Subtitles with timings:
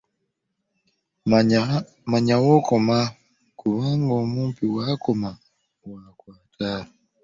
[2.09, 2.97] Manya w'okoma
[3.59, 5.31] kubanga omumpi w'akoma
[5.89, 6.71] w'akwata.